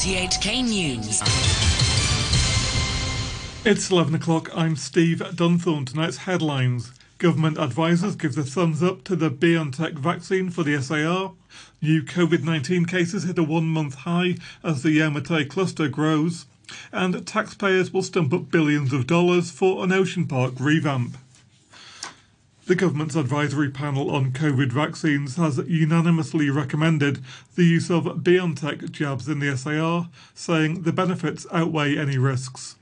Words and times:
RTHK 0.00 0.64
News. 0.64 1.20
It's 3.66 3.90
11 3.90 4.14
o'clock. 4.14 4.48
I'm 4.54 4.74
Steve 4.74 5.18
Dunthorne. 5.18 5.84
Tonight's 5.84 6.16
headlines. 6.16 6.92
Government 7.18 7.58
advisors 7.58 8.16
give 8.16 8.34
the 8.34 8.42
thumbs 8.42 8.82
up 8.82 9.04
to 9.04 9.14
the 9.14 9.30
BioNTech 9.30 9.98
vaccine 9.98 10.48
for 10.48 10.62
the 10.62 10.80
SAR. 10.80 11.34
New 11.82 12.02
COVID 12.02 12.42
19 12.42 12.86
cases 12.86 13.24
hit 13.24 13.38
a 13.38 13.42
one 13.42 13.66
month 13.66 13.94
high 13.94 14.36
as 14.64 14.82
the 14.82 14.92
Yau 14.92 15.10
Ma 15.10 15.20
Tei 15.20 15.44
cluster 15.44 15.86
grows. 15.86 16.46
And 16.90 17.26
taxpayers 17.26 17.92
will 17.92 18.02
stump 18.02 18.32
up 18.32 18.50
billions 18.50 18.94
of 18.94 19.06
dollars 19.06 19.50
for 19.50 19.84
an 19.84 19.92
ocean 19.92 20.26
park 20.26 20.54
revamp. 20.58 21.18
The 22.70 22.76
government's 22.76 23.16
advisory 23.16 23.68
panel 23.68 24.12
on 24.12 24.30
COVID 24.30 24.70
vaccines 24.70 25.34
has 25.34 25.58
unanimously 25.58 26.50
recommended 26.50 27.18
the 27.56 27.64
use 27.64 27.90
of 27.90 28.04
BioNTech 28.04 28.92
jabs 28.92 29.28
in 29.28 29.40
the 29.40 29.56
SAR, 29.56 30.08
saying 30.34 30.82
the 30.82 30.92
benefits 30.92 31.48
outweigh 31.50 31.96
any 31.98 32.16
risks. 32.16 32.76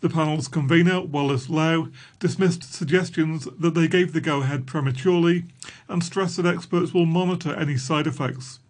The 0.00 0.08
panel's 0.08 0.46
convener, 0.46 1.00
Wallace 1.00 1.50
Lau, 1.50 1.88
dismissed 2.20 2.72
suggestions 2.72 3.48
that 3.58 3.74
they 3.74 3.88
gave 3.88 4.12
the 4.12 4.20
go 4.20 4.42
ahead 4.42 4.64
prematurely 4.64 5.46
and 5.88 6.04
stressed 6.04 6.36
that 6.36 6.46
experts 6.46 6.94
will 6.94 7.06
monitor 7.06 7.52
any 7.52 7.76
side 7.76 8.06
effects. 8.06 8.60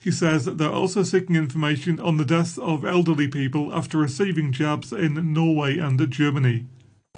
He 0.00 0.10
says 0.10 0.46
that 0.46 0.56
they're 0.56 0.70
also 0.72 1.02
seeking 1.02 1.36
information 1.36 2.00
on 2.00 2.16
the 2.16 2.24
deaths 2.24 2.56
of 2.56 2.86
elderly 2.86 3.28
people 3.28 3.74
after 3.74 3.98
receiving 3.98 4.52
jabs 4.52 4.90
in 4.90 5.34
Norway 5.34 5.76
and 5.76 6.10
Germany. 6.10 6.64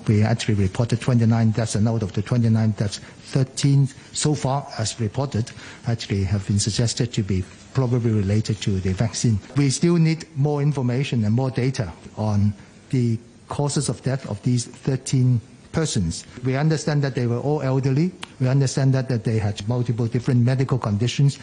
We 0.08 0.22
actually 0.22 0.54
reported 0.54 1.00
29 1.00 1.50
deaths, 1.50 1.74
and 1.74 1.88
out 1.88 2.02
of 2.02 2.12
the 2.12 2.22
29 2.22 2.70
deaths, 2.72 2.98
13 2.98 3.88
so 4.12 4.34
far, 4.34 4.66
as 4.78 5.00
reported, 5.00 5.50
actually 5.88 6.22
have 6.24 6.46
been 6.46 6.60
suggested 6.60 7.12
to 7.14 7.22
be 7.22 7.44
probably 7.74 8.12
related 8.12 8.60
to 8.62 8.78
the 8.78 8.92
vaccine. 8.92 9.38
We 9.56 9.68
still 9.70 9.96
need 9.96 10.26
more 10.36 10.62
information 10.62 11.24
and 11.24 11.34
more 11.34 11.50
data 11.50 11.92
on 12.16 12.54
the 12.90 13.18
causes 13.48 13.88
of 13.88 14.00
death 14.02 14.28
of 14.30 14.40
these 14.42 14.66
13 14.66 15.40
persons. 15.72 16.24
We 16.44 16.56
understand 16.56 17.02
that 17.02 17.14
they 17.16 17.26
were 17.26 17.40
all 17.40 17.60
elderly. 17.62 18.12
We 18.40 18.48
understand 18.48 18.94
that, 18.94 19.08
that 19.08 19.24
they 19.24 19.38
had 19.38 19.66
multiple 19.68 20.06
different 20.06 20.44
medical 20.44 20.78
conditions. 20.78 21.38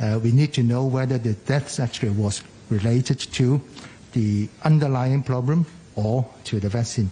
Uh, 0.00 0.18
we 0.22 0.32
need 0.32 0.52
to 0.54 0.62
know 0.62 0.84
whether 0.84 1.18
the 1.18 1.34
deaths 1.34 1.78
actually 1.78 2.10
was 2.10 2.42
related 2.68 3.18
to 3.18 3.60
the 4.12 4.48
underlying 4.64 5.22
problem 5.22 5.66
or 5.94 6.26
to 6.44 6.58
the 6.58 6.68
vaccine. 6.68 7.10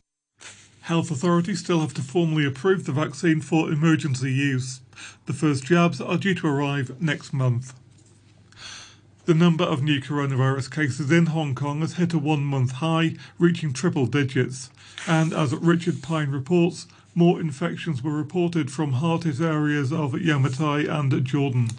Health 0.86 1.10
authorities 1.10 1.58
still 1.58 1.80
have 1.80 1.94
to 1.94 2.00
formally 2.00 2.46
approve 2.46 2.84
the 2.84 2.92
vaccine 2.92 3.40
for 3.40 3.72
emergency 3.72 4.32
use. 4.32 4.82
The 5.24 5.32
first 5.32 5.64
jabs 5.64 6.00
are 6.00 6.16
due 6.16 6.36
to 6.36 6.46
arrive 6.46 7.02
next 7.02 7.32
month. 7.32 7.74
The 9.24 9.34
number 9.34 9.64
of 9.64 9.82
new 9.82 10.00
coronavirus 10.00 10.72
cases 10.72 11.10
in 11.10 11.26
Hong 11.26 11.56
Kong 11.56 11.80
has 11.80 11.94
hit 11.94 12.14
a 12.14 12.18
one 12.18 12.44
month 12.44 12.70
high, 12.70 13.16
reaching 13.36 13.72
triple 13.72 14.06
digits. 14.06 14.70
And 15.08 15.32
as 15.32 15.52
Richard 15.56 16.04
Pine 16.04 16.30
reports, 16.30 16.86
more 17.16 17.40
infections 17.40 18.00
were 18.00 18.12
reported 18.12 18.70
from 18.70 18.92
hardest 18.92 19.40
areas 19.40 19.92
of 19.92 20.16
Yau 20.16 20.38
Ma 20.38 20.50
Tei 20.50 20.86
and 20.86 21.24
Jordan. 21.24 21.70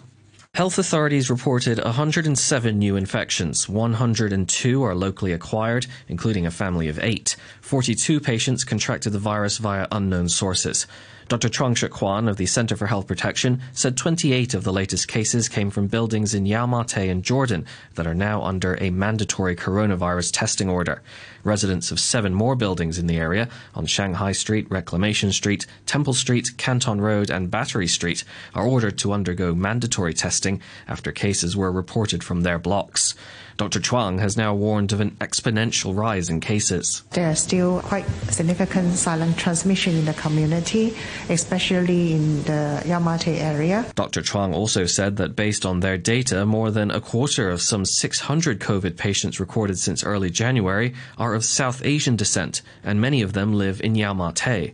Health 0.54 0.78
authorities 0.78 1.30
reported 1.30 1.78
107 1.84 2.78
new 2.78 2.96
infections. 2.96 3.68
102 3.68 4.82
are 4.82 4.94
locally 4.94 5.32
acquired, 5.32 5.86
including 6.08 6.46
a 6.46 6.50
family 6.50 6.88
of 6.88 6.98
eight. 7.00 7.36
42 7.60 8.18
patients 8.18 8.64
contracted 8.64 9.12
the 9.12 9.18
virus 9.20 9.58
via 9.58 9.86
unknown 9.92 10.28
sources. 10.28 10.86
Dr. 11.28 11.50
Chuang 11.50 11.74
Shuk-Kwan 11.74 12.26
of 12.26 12.38
the 12.38 12.46
Center 12.46 12.74
for 12.74 12.86
Health 12.86 13.06
Protection 13.06 13.60
said 13.74 13.98
28 13.98 14.54
of 14.54 14.64
the 14.64 14.72
latest 14.72 15.08
cases 15.08 15.46
came 15.46 15.68
from 15.68 15.86
buildings 15.86 16.32
in 16.32 16.46
Yau 16.46 16.64
Ma 16.64 16.86
and 16.96 17.22
Jordan 17.22 17.66
that 17.96 18.06
are 18.06 18.14
now 18.14 18.42
under 18.42 18.78
a 18.80 18.88
mandatory 18.88 19.54
coronavirus 19.54 20.30
testing 20.32 20.70
order. 20.70 21.02
Residents 21.44 21.90
of 21.90 22.00
seven 22.00 22.32
more 22.32 22.56
buildings 22.56 22.98
in 22.98 23.06
the 23.06 23.18
area 23.18 23.46
on 23.74 23.84
Shanghai 23.84 24.32
Street, 24.32 24.70
Reclamation 24.70 25.30
Street, 25.30 25.66
Temple 25.84 26.14
Street, 26.14 26.48
Canton 26.56 26.98
Road, 26.98 27.28
and 27.28 27.50
Battery 27.50 27.88
Street 27.88 28.24
are 28.54 28.66
ordered 28.66 28.96
to 28.96 29.12
undergo 29.12 29.54
mandatory 29.54 30.14
testing 30.14 30.62
after 30.86 31.12
cases 31.12 31.54
were 31.54 31.70
reported 31.70 32.24
from 32.24 32.40
their 32.40 32.58
blocks. 32.58 33.14
Dr. 33.58 33.80
Chuang 33.80 34.18
has 34.18 34.36
now 34.36 34.54
warned 34.54 34.92
of 34.92 35.00
an 35.00 35.10
exponential 35.20 35.94
rise 35.94 36.30
in 36.30 36.38
cases. 36.38 37.02
There 37.10 37.28
are 37.28 37.34
still 37.34 37.80
quite 37.80 38.06
significant 38.30 38.94
silent 38.94 39.36
transmission 39.36 39.96
in 39.96 40.04
the 40.04 40.14
community, 40.14 40.96
especially 41.28 42.12
in 42.12 42.44
the 42.44 42.80
Yau 42.86 43.00
Ma 43.00 43.16
Tei 43.16 43.40
area. 43.40 43.84
Dr. 43.96 44.22
Chuang 44.22 44.54
also 44.54 44.86
said 44.86 45.16
that 45.16 45.34
based 45.34 45.66
on 45.66 45.80
their 45.80 45.98
data, 45.98 46.46
more 46.46 46.70
than 46.70 46.92
a 46.92 47.00
quarter 47.00 47.50
of 47.50 47.60
some 47.60 47.84
600 47.84 48.60
COVID 48.60 48.96
patients 48.96 49.40
recorded 49.40 49.76
since 49.76 50.04
early 50.04 50.30
January 50.30 50.94
are 51.18 51.34
of 51.34 51.44
South 51.44 51.84
Asian 51.84 52.14
descent, 52.14 52.62
and 52.84 53.00
many 53.00 53.22
of 53.22 53.32
them 53.32 53.54
live 53.54 53.80
in 53.80 53.96
Yau 53.96 54.14
Ma 54.14 54.30
Tei. 54.30 54.72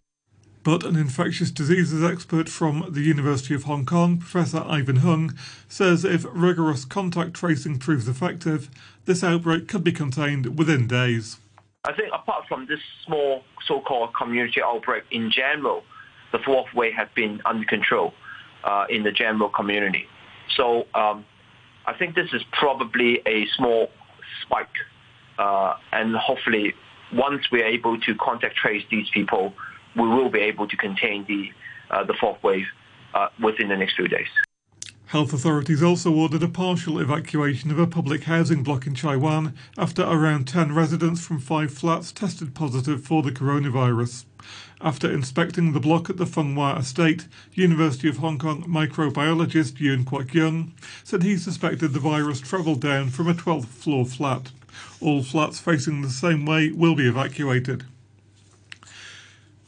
But 0.64 0.82
an 0.82 0.96
infectious 0.96 1.50
diseases 1.50 2.02
expert 2.02 2.48
from 2.48 2.86
the 2.88 3.02
University 3.02 3.54
of 3.54 3.64
Hong 3.64 3.84
Kong, 3.84 4.16
Professor 4.16 4.64
Ivan 4.66 4.96
Hung, 4.96 5.36
says 5.68 6.06
if 6.06 6.24
rigorous 6.32 6.86
contact 6.86 7.34
tracing 7.34 7.78
proves 7.78 8.08
effective, 8.08 8.70
this 9.04 9.22
outbreak 9.22 9.68
could 9.68 9.84
be 9.84 9.92
contained 9.92 10.58
within 10.58 10.86
days. 10.86 11.36
I 11.84 11.92
think 11.92 12.08
apart 12.14 12.46
from 12.48 12.64
this 12.66 12.80
small 13.04 13.42
so-called 13.66 14.14
community 14.14 14.62
outbreak 14.62 15.04
in 15.10 15.30
general, 15.30 15.84
the 16.32 16.38
fourth 16.38 16.72
wave 16.74 16.94
has 16.94 17.08
been 17.14 17.42
under 17.44 17.66
control 17.66 18.14
uh, 18.64 18.86
in 18.88 19.02
the 19.02 19.12
general 19.12 19.50
community. 19.50 20.06
So 20.56 20.86
um, 20.94 21.26
I 21.84 21.92
think 21.92 22.14
this 22.14 22.32
is 22.32 22.42
probably 22.52 23.20
a 23.26 23.46
small 23.54 23.90
spike, 24.42 24.68
uh, 25.38 25.74
and 25.92 26.16
hopefully 26.16 26.72
once 27.12 27.42
we're 27.52 27.66
able 27.66 28.00
to 28.00 28.14
contact 28.14 28.56
trace 28.56 28.82
these 28.90 29.10
people, 29.12 29.52
we 29.96 30.06
will 30.08 30.30
be 30.30 30.40
able 30.40 30.68
to 30.68 30.76
contain 30.76 31.24
the 31.26 31.50
uh, 31.90 32.02
the 32.04 32.14
fourth 32.14 32.42
wave 32.42 32.66
uh, 33.14 33.28
within 33.42 33.68
the 33.68 33.76
next 33.76 33.96
few 33.96 34.08
days. 34.08 34.28
Health 35.06 35.32
authorities 35.32 35.82
also 35.82 36.12
ordered 36.12 36.42
a 36.42 36.48
partial 36.48 36.98
evacuation 36.98 37.70
of 37.70 37.78
a 37.78 37.86
public 37.86 38.24
housing 38.24 38.64
block 38.64 38.86
in 38.86 38.96
Chai 38.96 39.14
Wan 39.14 39.54
after 39.78 40.02
around 40.02 40.48
10 40.48 40.74
residents 40.74 41.24
from 41.24 41.38
five 41.38 41.72
flats 41.72 42.10
tested 42.10 42.52
positive 42.52 43.04
for 43.04 43.22
the 43.22 43.30
coronavirus. 43.30 44.24
After 44.80 45.08
inspecting 45.08 45.72
the 45.72 45.78
block 45.78 46.10
at 46.10 46.16
the 46.16 46.26
Fung 46.26 46.56
Wah 46.56 46.78
estate, 46.78 47.28
University 47.52 48.08
of 48.08 48.16
Hong 48.16 48.38
Kong 48.38 48.64
microbiologist 48.64 49.78
Yuen 49.78 50.04
Kwok-yung 50.04 50.72
said 51.04 51.22
he 51.22 51.36
suspected 51.36 51.92
the 51.92 52.00
virus 52.00 52.40
travelled 52.40 52.80
down 52.80 53.10
from 53.10 53.28
a 53.28 53.34
12th 53.34 53.66
floor 53.66 54.04
flat. 54.04 54.50
All 55.00 55.22
flats 55.22 55.60
facing 55.60 56.02
the 56.02 56.10
same 56.10 56.44
way 56.44 56.72
will 56.72 56.96
be 56.96 57.06
evacuated. 57.06 57.84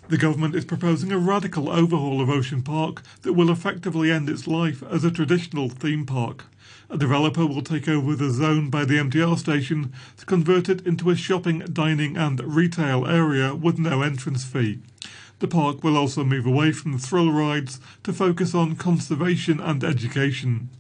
The 0.08 0.16
government 0.16 0.54
is 0.54 0.64
proposing 0.64 1.10
a 1.10 1.18
radical 1.18 1.68
overhaul 1.68 2.20
of 2.20 2.30
Ocean 2.30 2.62
Park 2.62 3.02
that 3.22 3.32
will 3.32 3.50
effectively 3.50 4.12
end 4.12 4.30
its 4.30 4.46
life 4.46 4.80
as 4.84 5.02
a 5.02 5.10
traditional 5.10 5.68
theme 5.68 6.06
park. 6.06 6.44
A 6.88 6.96
developer 6.96 7.44
will 7.44 7.62
take 7.62 7.88
over 7.88 8.14
the 8.14 8.30
zone 8.30 8.70
by 8.70 8.84
the 8.84 8.98
MTR 8.98 9.36
station 9.36 9.92
to 10.16 10.24
convert 10.24 10.68
it 10.68 10.86
into 10.86 11.10
a 11.10 11.16
shopping, 11.16 11.58
dining, 11.72 12.16
and 12.16 12.40
retail 12.54 13.04
area 13.04 13.56
with 13.56 13.80
no 13.80 14.02
entrance 14.02 14.44
fee. 14.44 14.78
The 15.38 15.48
park 15.48 15.84
will 15.84 15.98
also 15.98 16.24
move 16.24 16.46
away 16.46 16.72
from 16.72 16.92
the 16.92 16.98
thrill 16.98 17.30
rides 17.30 17.78
to 18.04 18.12
focus 18.14 18.54
on 18.54 18.76
conservation 18.76 19.60
and 19.60 19.84
education. 19.84 20.70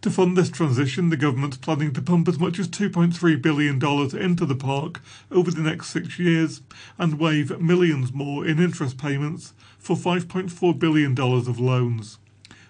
To 0.00 0.10
fund 0.10 0.34
this 0.34 0.48
transition, 0.48 1.10
the 1.10 1.16
government's 1.18 1.58
planning 1.58 1.92
to 1.92 2.00
pump 2.00 2.26
as 2.26 2.38
much 2.38 2.58
as 2.58 2.68
$2.3 2.68 3.42
billion 3.42 3.74
into 3.76 4.46
the 4.46 4.54
park 4.54 5.02
over 5.30 5.50
the 5.50 5.60
next 5.60 5.88
six 5.88 6.18
years 6.18 6.62
and 6.96 7.18
waive 7.18 7.60
millions 7.60 8.10
more 8.10 8.46
in 8.46 8.58
interest 8.58 8.96
payments 8.96 9.52
for 9.78 9.94
$5.4 9.94 10.78
billion 10.78 11.18
of 11.20 11.60
loans. 11.60 12.18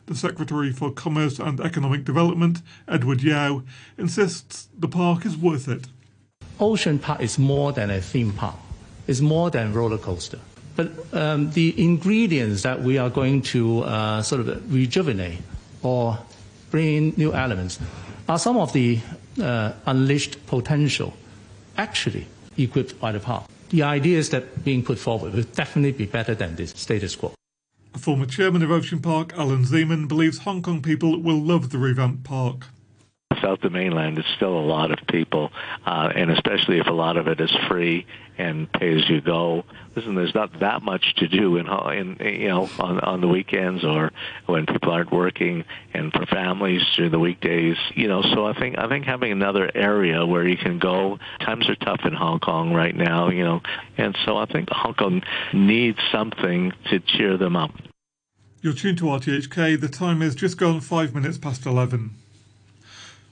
The 0.07 0.17
Secretary 0.17 0.73
for 0.73 0.91
Commerce 0.91 1.39
and 1.39 1.61
Economic 1.61 2.05
Development, 2.05 2.63
Edward 2.89 3.23
Yau, 3.23 3.63
insists 3.97 4.69
the 4.77 4.89
park 4.89 5.25
is 5.25 5.37
worth 5.37 5.69
it. 5.69 5.87
Ocean 6.59 6.99
Park 6.99 7.21
is 7.21 7.39
more 7.39 7.73
than 7.73 7.91
a 7.91 8.01
theme 8.01 8.33
park. 8.33 8.57
It's 9.07 9.21
more 9.21 9.51
than 9.51 9.73
roller 9.73 9.99
coaster. 9.99 10.41
But 10.79 10.93
um, 11.13 11.51
the 11.51 11.75
ingredients 11.77 12.63
that 12.63 12.81
we 12.81 12.99
are 12.99 13.11
going 13.11 13.43
to 13.51 13.81
uh, 13.81 14.23
sort 14.23 14.43
of 14.43 14.73
rejuvenate 14.73 15.41
or 15.83 16.17
bring 16.71 16.87
in 16.97 17.15
new 17.17 17.33
elements 17.35 17.81
are 18.29 18.39
some 18.39 18.57
of 18.57 18.73
the 18.73 19.01
uh, 19.43 19.73
unleashed 19.87 20.47
potential 20.47 21.15
actually 21.77 22.29
equipped 22.57 23.01
by 23.01 23.11
the 23.11 23.19
park. 23.19 23.51
The 23.71 23.83
ideas 23.83 24.31
that 24.31 24.63
being 24.63 24.85
put 24.85 25.01
forward 25.01 25.35
will 25.35 25.43
definitely 25.43 25.91
be 25.91 26.07
better 26.07 26.37
than 26.37 26.55
this 26.55 26.71
status 26.71 27.17
quo. 27.17 27.35
Former 27.97 28.27
chairman 28.27 28.63
of 28.63 28.71
Ocean 28.71 29.01
Park, 29.01 29.33
Alan 29.37 29.65
Zeman, 29.65 30.07
believes 30.07 30.39
Hong 30.39 30.63
Kong 30.63 30.81
people 30.81 31.21
will 31.21 31.43
love 31.43 31.71
the 31.71 31.79
revamped 31.79 32.23
park. 32.23 32.67
Without 33.41 33.61
the 33.61 33.71
mainland, 33.71 34.19
it's 34.19 34.29
still 34.37 34.59
a 34.59 34.67
lot 34.67 34.91
of 34.91 34.99
people, 35.07 35.51
uh, 35.87 36.11
and 36.15 36.31
especially 36.31 36.79
if 36.79 36.87
a 36.87 36.93
lot 36.93 37.17
of 37.17 37.29
it 37.29 37.41
is 37.41 37.55
free 37.69 38.07
and 38.37 38.71
pay 38.73 38.97
as 38.97 39.09
you 39.09 39.21
go. 39.21 39.65
Listen, 39.97 40.15
there's 40.15 40.35
not 40.35 40.61
that 40.61 40.83
much 40.83 41.15
to 41.17 41.29
do 41.29 41.57
in, 41.57 41.67
in 41.67 42.17
you 42.21 42.49
know 42.49 42.69
on 42.79 43.01
on 43.01 43.21
the 43.21 43.29
weekends 43.29 43.85
or 43.85 44.13
when 44.47 44.67
people 44.67 44.93
aren't 44.93 45.13
working, 45.13 45.65
and 45.95 46.13
for 46.13 46.27
families 46.27 46.83
during 46.97 47.11
the 47.11 47.19
weekdays. 47.19 47.77
You 47.95 48.09
know, 48.09 48.23
so 48.23 48.47
I 48.47 48.59
think 48.59 48.79
I 48.79 48.89
think 48.89 49.05
having 49.05 49.33
another 49.33 49.71
area 49.75 50.25
where 50.25 50.47
you 50.47 50.57
can 50.57 50.79
go. 50.79 51.19
Times 51.41 51.69
are 51.69 51.77
tough 51.77 52.01
in 52.05 52.13
Hong 52.13 52.41
Kong 52.41 52.73
right 52.73 52.95
now, 52.95 53.31
you 53.31 53.45
know, 53.45 53.61
and 53.97 54.17
so 54.25 54.37
I 54.37 54.47
think 54.47 54.69
Hong 54.71 54.95
Kong 54.95 55.23
needs 55.53 55.99
something 56.13 56.73
to 56.91 57.01
cheer 57.01 57.37
them 57.37 57.57
up. 57.57 57.71
You're 58.61 58.75
tuned 58.75 58.99
to 58.99 59.05
RTHK. 59.05 59.81
The 59.81 59.89
time 59.89 60.21
is 60.21 60.35
just 60.35 60.59
gone 60.59 60.81
five 60.81 61.15
minutes 61.15 61.39
past 61.39 61.65
11. 61.65 62.11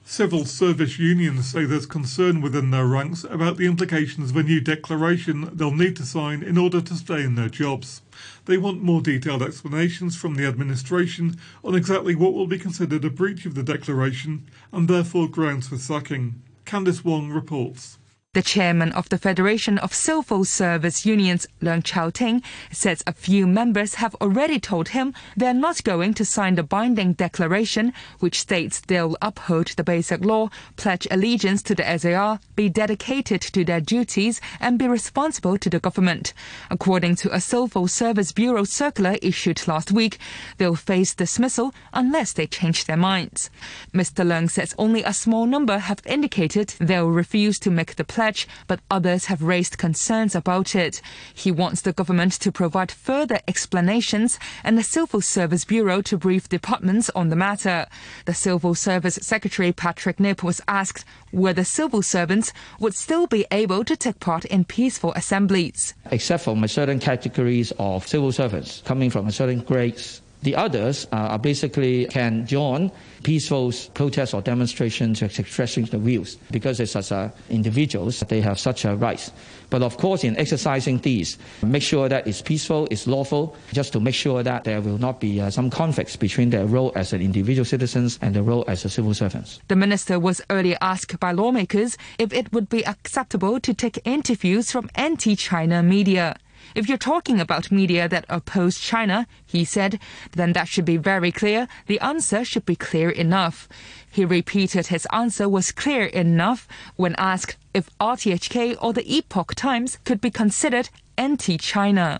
Civil 0.09 0.45
service 0.45 0.97
unions 0.97 1.49
say 1.49 1.65
there's 1.65 1.85
concern 1.85 2.39
within 2.39 2.71
their 2.71 2.87
ranks 2.87 3.25
about 3.25 3.57
the 3.57 3.65
implications 3.65 4.31
of 4.31 4.37
a 4.37 4.43
new 4.43 4.61
declaration 4.61 5.49
they'll 5.51 5.69
need 5.69 5.97
to 5.97 6.05
sign 6.05 6.43
in 6.43 6.57
order 6.57 6.79
to 6.79 6.95
stay 6.95 7.23
in 7.23 7.35
their 7.35 7.49
jobs. 7.49 8.01
They 8.45 8.57
want 8.57 8.81
more 8.81 9.01
detailed 9.01 9.43
explanations 9.43 10.15
from 10.15 10.35
the 10.35 10.45
administration 10.45 11.35
on 11.61 11.75
exactly 11.75 12.15
what 12.15 12.33
will 12.33 12.47
be 12.47 12.57
considered 12.57 13.03
a 13.03 13.09
breach 13.09 13.45
of 13.45 13.53
the 13.53 13.63
declaration 13.63 14.49
and 14.71 14.87
therefore 14.87 15.27
grounds 15.27 15.67
for 15.67 15.77
sacking. 15.77 16.41
Candice 16.65 17.03
Wong 17.03 17.29
reports. 17.29 17.97
The 18.37 18.43
chairman 18.43 18.91
of 18.91 19.09
the 19.09 19.17
Federation 19.17 19.79
of 19.79 19.95
Civil 19.95 20.45
Service 20.45 21.07
Unions, 21.07 21.47
Leung 21.59 21.83
Chau-ting, 21.83 22.43
says 22.71 23.03
a 23.07 23.13
few 23.13 23.47
members 23.47 23.95
have 23.95 24.13
already 24.21 24.59
told 24.59 24.89
him 24.89 25.15
they're 25.35 25.55
not 25.55 25.83
going 25.83 26.13
to 26.13 26.23
sign 26.23 26.53
the 26.53 26.61
binding 26.61 27.13
declaration, 27.13 27.93
which 28.19 28.39
states 28.39 28.79
they'll 28.79 29.17
uphold 29.23 29.69
the 29.69 29.83
basic 29.83 30.23
law, 30.23 30.49
pledge 30.75 31.07
allegiance 31.09 31.63
to 31.63 31.73
the 31.73 31.97
SAR, 31.97 32.39
be 32.55 32.69
dedicated 32.69 33.41
to 33.41 33.65
their 33.65 33.81
duties, 33.81 34.39
and 34.59 34.77
be 34.77 34.87
responsible 34.87 35.57
to 35.57 35.69
the 35.71 35.79
government. 35.79 36.35
According 36.69 37.15
to 37.15 37.33
a 37.33 37.41
Civil 37.41 37.87
Service 37.87 38.33
Bureau 38.33 38.65
circular 38.65 39.15
issued 39.23 39.67
last 39.67 39.91
week, 39.91 40.19
they'll 40.59 40.75
face 40.75 41.15
dismissal 41.15 41.73
unless 41.91 42.33
they 42.33 42.45
change 42.45 42.85
their 42.85 42.97
minds. 42.97 43.49
Mr. 43.95 44.23
Leung 44.23 44.47
says 44.47 44.75
only 44.77 45.01
a 45.01 45.11
small 45.11 45.47
number 45.47 45.79
have 45.79 46.01
indicated 46.05 46.75
they'll 46.79 47.09
refuse 47.09 47.57
to 47.57 47.71
make 47.71 47.95
the 47.95 48.03
pledge 48.03 48.16
pledge, 48.17 48.47
but 48.65 48.79
others 48.89 49.25
have 49.25 49.43
raised 49.43 49.77
concerns 49.77 50.33
about 50.33 50.73
it. 50.73 51.03
He 51.35 51.51
wants 51.51 51.81
the 51.81 51.93
government 51.93 52.33
to 52.41 52.51
provide 52.51 52.91
further 52.91 53.39
explanations 53.47 54.39
and 54.63 54.75
the 54.75 54.81
Civil 54.81 55.21
Service 55.21 55.65
Bureau 55.65 56.01
to 56.01 56.17
brief 56.17 56.49
departments 56.49 57.11
on 57.11 57.29
the 57.29 57.35
matter. 57.35 57.85
The 58.25 58.33
Civil 58.33 58.73
Service 58.73 59.19
Secretary 59.21 59.71
Patrick 59.71 60.19
Nip 60.19 60.41
was 60.41 60.61
asked 60.67 61.05
whether 61.29 61.63
civil 61.63 62.01
servants 62.01 62.53
would 62.79 62.95
still 62.95 63.27
be 63.27 63.45
able 63.51 63.83
to 63.85 63.95
take 63.95 64.19
part 64.19 64.45
in 64.45 64.65
peaceful 64.65 65.13
assemblies. 65.13 65.93
Except 66.09 66.43
for 66.43 66.67
certain 66.67 66.99
categories 66.99 67.71
of 67.77 68.07
civil 68.07 68.31
servants 68.31 68.81
coming 68.83 69.11
from 69.11 69.29
certain 69.29 69.59
grades 69.59 70.23
the 70.43 70.55
others 70.55 71.07
are 71.11 71.39
basically 71.39 72.05
can 72.05 72.45
join 72.45 72.91
peaceful 73.23 73.73
protests 73.93 74.33
or 74.33 74.41
demonstrations 74.41 75.19
to 75.19 75.25
expressing 75.25 75.85
the 75.85 75.97
views 75.97 76.37
because 76.51 76.79
as 76.79 77.11
individuals 77.49 78.19
they 78.27 78.41
have 78.41 78.59
such 78.59 78.85
a 78.85 78.95
right. 78.95 79.31
But 79.69 79.81
of 79.83 79.97
course, 79.97 80.23
in 80.23 80.37
exercising 80.37 80.99
these, 80.99 81.37
make 81.61 81.83
sure 81.83 82.07
that 82.07 82.25
it's 82.25 82.41
peaceful, 82.41 82.87
it's 82.89 83.05
lawful, 83.05 83.55
just 83.73 83.91
to 83.93 83.99
make 83.99 84.15
sure 84.15 84.41
that 84.43 84.63
there 84.63 84.79
will 84.79 84.97
not 84.97 85.19
be 85.19 85.41
uh, 85.41 85.49
some 85.49 85.69
conflicts 85.69 86.15
between 86.15 86.51
their 86.51 86.65
role 86.65 86.93
as 86.95 87.11
an 87.11 87.21
individual 87.21 87.65
citizens 87.65 88.17
and 88.21 88.33
their 88.33 88.43
role 88.43 88.63
as 88.67 88.85
a 88.85 88.89
civil 88.89 89.13
servants. 89.13 89.59
The 89.67 89.75
minister 89.75 90.19
was 90.19 90.41
earlier 90.49 90.77
asked 90.79 91.19
by 91.19 91.33
lawmakers 91.33 91.97
if 92.17 92.31
it 92.31 92.53
would 92.53 92.69
be 92.69 92.85
acceptable 92.85 93.59
to 93.59 93.73
take 93.73 93.99
interviews 94.05 94.71
from 94.71 94.89
anti-China 94.95 95.83
media. 95.83 96.37
If 96.75 96.87
you're 96.87 96.97
talking 96.97 97.39
about 97.39 97.71
media 97.71 98.07
that 98.09 98.25
oppose 98.29 98.79
China, 98.79 99.27
he 99.45 99.65
said, 99.65 99.99
then 100.31 100.53
that 100.53 100.67
should 100.67 100.85
be 100.85 100.97
very 100.97 101.31
clear. 101.31 101.67
The 101.87 101.99
answer 101.99 102.43
should 102.45 102.65
be 102.65 102.75
clear 102.75 103.09
enough. 103.09 103.67
He 104.09 104.25
repeated 104.25 104.87
his 104.87 105.07
answer 105.11 105.47
was 105.47 105.71
clear 105.71 106.05
enough 106.05 106.67
when 106.95 107.15
asked 107.17 107.57
if 107.73 107.89
RTHK 107.99 108.77
or 108.81 108.93
the 108.93 109.15
Epoch 109.15 109.55
Times 109.55 109.97
could 110.03 110.21
be 110.21 110.31
considered 110.31 110.89
anti-China. 111.17 112.19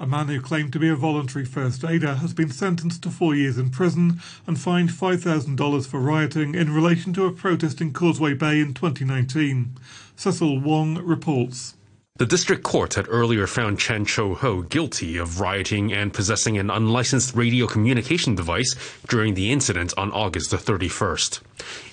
A 0.00 0.06
man 0.06 0.28
who 0.28 0.40
claimed 0.40 0.72
to 0.72 0.78
be 0.78 0.88
a 0.88 0.96
voluntary 0.96 1.44
first 1.44 1.84
aider 1.84 2.14
has 2.14 2.32
been 2.32 2.50
sentenced 2.50 3.02
to 3.02 3.10
four 3.10 3.34
years 3.34 3.58
in 3.58 3.68
prison 3.68 4.18
and 4.46 4.58
fined 4.58 4.88
$5,000 4.88 5.86
for 5.86 6.00
rioting 6.00 6.54
in 6.54 6.72
relation 6.72 7.12
to 7.12 7.26
a 7.26 7.32
protest 7.32 7.82
in 7.82 7.92
Causeway 7.92 8.32
Bay 8.32 8.60
in 8.60 8.72
2019. 8.72 9.76
Cecil 10.16 10.58
Wong 10.58 10.96
reports. 11.04 11.74
The 12.20 12.26
district 12.26 12.64
court 12.64 12.96
had 12.96 13.06
earlier 13.08 13.46
found 13.46 13.78
Chan 13.78 14.04
Cho 14.04 14.34
Ho 14.34 14.60
guilty 14.60 15.16
of 15.16 15.40
rioting 15.40 15.90
and 15.90 16.12
possessing 16.12 16.58
an 16.58 16.68
unlicensed 16.68 17.34
radio 17.34 17.66
communication 17.66 18.34
device 18.34 18.76
during 19.08 19.32
the 19.32 19.50
incident 19.50 19.94
on 19.96 20.12
August 20.12 20.50
the 20.50 20.58
31st. 20.58 21.40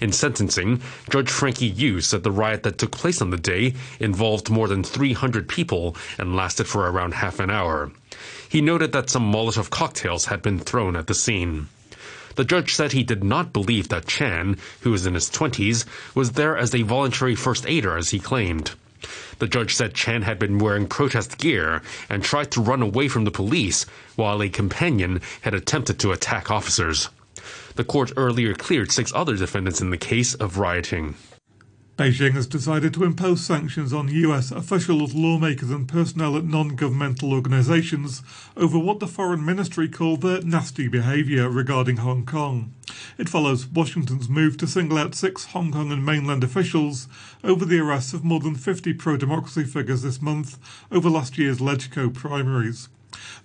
In 0.02 0.12
sentencing, 0.12 0.82
Judge 1.10 1.30
Frankie 1.30 1.68
Yu 1.68 2.02
said 2.02 2.24
the 2.24 2.32
riot 2.34 2.64
that 2.64 2.78
took 2.78 2.92
place 2.92 3.22
on 3.22 3.30
the 3.30 3.38
day 3.38 3.76
involved 4.02 4.50
more 4.50 4.68
than 4.68 4.84
300 4.84 5.48
people 5.48 5.96
and 6.18 6.36
lasted 6.36 6.68
for 6.68 6.90
around 6.90 7.14
half 7.14 7.40
an 7.40 7.50
hour. 7.50 7.94
He 8.50 8.60
noted 8.60 8.92
that 8.92 9.10
some 9.10 9.32
Molotov 9.32 9.70
cocktails 9.70 10.26
had 10.26 10.42
been 10.42 10.60
thrown 10.60 10.98
at 10.98 11.08
the 11.08 11.16
scene. 11.16 11.70
The 12.36 12.44
judge 12.44 12.76
said 12.76 12.92
he 12.92 13.04
did 13.04 13.24
not 13.24 13.54
believe 13.54 13.88
that 13.88 14.08
Chan, 14.08 14.58
who 14.82 14.92
was 14.92 15.06
in 15.06 15.14
his 15.14 15.30
20s, 15.30 15.86
was 16.14 16.34
there 16.34 16.58
as 16.58 16.76
a 16.76 16.82
voluntary 16.82 17.36
first 17.36 17.66
aider 17.66 17.96
as 17.98 18.10
he 18.10 18.20
claimed. 18.20 18.76
The 19.40 19.48
judge 19.48 19.76
said 19.76 19.94
Chan 19.94 20.24
had 20.24 20.40
been 20.40 20.60
wearing 20.60 20.88
protest 20.88 21.38
gear 21.38 21.82
and 22.10 22.24
tried 22.24 22.52
to 22.52 22.62
run 22.62 22.82
away 22.82 23.08
from 23.08 23.24
the 23.24 23.32
police 23.32 23.86
while 24.16 24.42
a 24.42 24.50
companion 24.50 25.22
had 25.42 25.54
attempted 25.54 26.00
to 26.00 26.12
attack 26.12 26.50
officers. 26.52 27.10
The 27.76 27.84
court 27.84 28.12
earlier 28.18 28.54
cleared 28.54 28.92
six 28.92 29.12
other 29.14 29.38
defendants 29.38 29.82
in 29.82 29.92
the 29.92 29.98
case 29.98 30.34
of 30.34 30.58
rioting. 30.58 31.16
Beijing 31.98 32.34
has 32.34 32.46
decided 32.46 32.94
to 32.94 33.04
impose 33.04 33.44
sanctions 33.44 33.92
on 33.92 34.08
US 34.10 34.52
officials, 34.52 35.16
lawmakers, 35.16 35.72
and 35.72 35.88
personnel 35.88 36.38
at 36.38 36.46
non 36.46 36.76
governmental 36.76 37.34
organizations 37.34 38.22
over 38.56 38.78
what 38.78 39.00
the 39.00 39.08
foreign 39.08 39.44
ministry 39.44 39.88
called 39.90 40.22
their 40.22 40.42
nasty 40.42 40.88
behavior 40.88 41.50
regarding 41.50 41.98
Hong 41.98 42.24
Kong. 42.24 42.74
It 43.18 43.30
follows 43.30 43.68
Washington's 43.68 44.30
move 44.30 44.58
to 44.58 44.68
single 44.68 44.98
out 44.98 45.16
six 45.16 45.46
Hong 45.46 45.72
Kong 45.72 45.92
and 45.92 46.06
mainland 46.06 46.44
officials 46.44 47.08
over 47.44 47.66
the 47.66 47.80
arrests 47.80 48.14
of 48.14 48.24
more 48.24 48.40
than 48.40 48.56
50 48.56 48.94
pro 48.94 49.18
democracy 49.18 49.64
figures 49.64 50.02
this 50.02 50.22
month 50.22 50.58
over 50.92 51.10
last 51.10 51.38
year's 51.38 51.60
LegCo 51.60 52.14
primaries. 52.14 52.90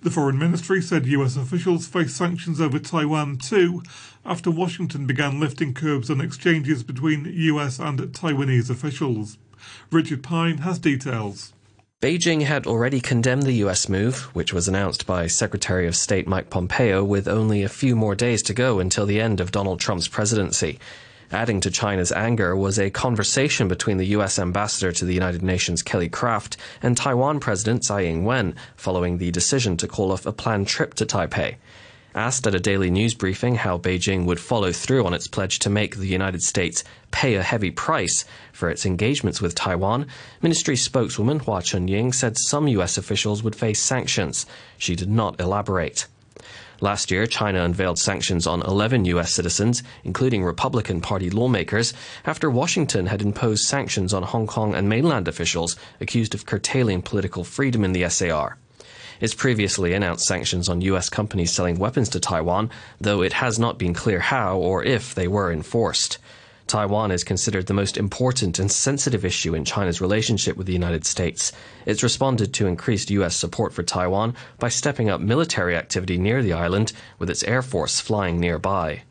The 0.02 0.10
Foreign 0.10 0.38
Ministry 0.38 0.82
said 0.82 1.06
US 1.06 1.36
officials 1.36 1.86
face 1.86 2.14
sanctions 2.14 2.60
over 2.60 2.78
Taiwan 2.78 3.36
too 3.38 3.82
after 4.24 4.50
Washington 4.50 5.06
began 5.06 5.40
lifting 5.40 5.72
curbs 5.74 6.10
on 6.10 6.20
exchanges 6.20 6.82
between 6.82 7.32
US 7.32 7.78
and 7.78 8.00
Taiwanese 8.00 8.70
officials. 8.70 9.38
Richard 9.90 10.22
Pine 10.22 10.58
has 10.58 10.78
details. 10.78 11.52
Beijing 12.02 12.42
had 12.42 12.66
already 12.66 13.00
condemned 13.00 13.44
the 13.44 13.62
US 13.64 13.88
move, 13.88 14.22
which 14.34 14.52
was 14.52 14.66
announced 14.66 15.06
by 15.06 15.28
Secretary 15.28 15.86
of 15.86 15.94
State 15.94 16.26
Mike 16.26 16.50
Pompeo 16.50 17.04
with 17.04 17.28
only 17.28 17.62
a 17.62 17.68
few 17.68 17.94
more 17.94 18.16
days 18.16 18.42
to 18.42 18.52
go 18.52 18.80
until 18.80 19.06
the 19.06 19.20
end 19.20 19.38
of 19.38 19.52
Donald 19.52 19.78
Trump's 19.78 20.08
presidency. 20.08 20.80
Adding 21.30 21.60
to 21.60 21.70
China's 21.70 22.10
anger 22.10 22.56
was 22.56 22.76
a 22.76 22.90
conversation 22.90 23.68
between 23.68 23.98
the 23.98 24.08
U.S. 24.18 24.40
ambassador 24.40 24.90
to 24.90 25.04
the 25.04 25.14
United 25.14 25.44
Nations, 25.44 25.80
Kelly 25.80 26.08
Craft, 26.08 26.56
and 26.82 26.96
Taiwan 26.96 27.38
President 27.38 27.84
Tsai 27.84 28.02
Ing 28.02 28.24
wen 28.24 28.56
following 28.74 29.18
the 29.18 29.30
decision 29.30 29.76
to 29.76 29.86
call 29.86 30.10
off 30.10 30.26
a 30.26 30.32
planned 30.32 30.66
trip 30.66 30.94
to 30.94 31.06
Taipei. 31.06 31.54
Asked 32.14 32.46
at 32.46 32.54
a 32.54 32.60
daily 32.60 32.90
news 32.90 33.14
briefing 33.14 33.54
how 33.54 33.78
Beijing 33.78 34.26
would 34.26 34.38
follow 34.38 34.70
through 34.70 35.06
on 35.06 35.14
its 35.14 35.26
pledge 35.26 35.58
to 35.60 35.70
make 35.70 35.96
the 35.96 36.06
United 36.06 36.42
States 36.42 36.84
pay 37.10 37.36
a 37.36 37.42
heavy 37.42 37.70
price 37.70 38.26
for 38.52 38.68
its 38.68 38.84
engagements 38.84 39.40
with 39.40 39.54
Taiwan, 39.54 40.06
ministry 40.42 40.76
spokeswoman 40.76 41.38
Hua 41.38 41.62
Chunying 41.62 42.12
said 42.12 42.36
some 42.36 42.68
U.S. 42.68 42.98
officials 42.98 43.42
would 43.42 43.56
face 43.56 43.80
sanctions. 43.80 44.44
She 44.76 44.94
did 44.94 45.08
not 45.08 45.40
elaborate. 45.40 46.06
Last 46.82 47.10
year, 47.10 47.26
China 47.26 47.64
unveiled 47.64 47.98
sanctions 47.98 48.46
on 48.46 48.60
11 48.60 49.06
U.S. 49.06 49.32
citizens, 49.32 49.82
including 50.04 50.44
Republican 50.44 51.00
Party 51.00 51.30
lawmakers, 51.30 51.94
after 52.26 52.50
Washington 52.50 53.06
had 53.06 53.22
imposed 53.22 53.64
sanctions 53.64 54.12
on 54.12 54.22
Hong 54.22 54.46
Kong 54.46 54.74
and 54.74 54.86
mainland 54.86 55.28
officials 55.28 55.76
accused 55.98 56.34
of 56.34 56.44
curtailing 56.44 57.00
political 57.00 57.42
freedom 57.42 57.84
in 57.84 57.92
the 57.92 58.06
SAR. 58.10 58.58
It's 59.22 59.34
previously 59.34 59.92
announced 59.92 60.26
sanctions 60.26 60.68
on 60.68 60.80
U.S. 60.80 61.08
companies 61.08 61.52
selling 61.52 61.78
weapons 61.78 62.08
to 62.08 62.18
Taiwan, 62.18 62.70
though 63.00 63.22
it 63.22 63.34
has 63.34 63.56
not 63.56 63.78
been 63.78 63.94
clear 63.94 64.18
how 64.18 64.58
or 64.58 64.82
if 64.82 65.14
they 65.14 65.28
were 65.28 65.52
enforced. 65.52 66.18
Taiwan 66.66 67.12
is 67.12 67.22
considered 67.22 67.68
the 67.68 67.72
most 67.72 67.96
important 67.96 68.58
and 68.58 68.68
sensitive 68.68 69.24
issue 69.24 69.54
in 69.54 69.64
China's 69.64 70.00
relationship 70.00 70.56
with 70.56 70.66
the 70.66 70.72
United 70.72 71.06
States. 71.06 71.52
It's 71.86 72.02
responded 72.02 72.52
to 72.54 72.66
increased 72.66 73.12
U.S. 73.12 73.36
support 73.36 73.72
for 73.72 73.84
Taiwan 73.84 74.34
by 74.58 74.70
stepping 74.70 75.08
up 75.08 75.20
military 75.20 75.76
activity 75.76 76.18
near 76.18 76.42
the 76.42 76.54
island, 76.54 76.92
with 77.20 77.30
its 77.30 77.44
air 77.44 77.62
force 77.62 78.00
flying 78.00 78.40
nearby. 78.40 79.02